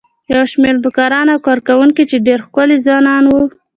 [0.33, 3.43] یو شمېر نوکران او کارکوونکي چې ډېر ښکلي ځوانان وو.